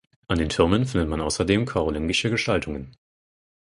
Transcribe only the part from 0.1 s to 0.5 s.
An den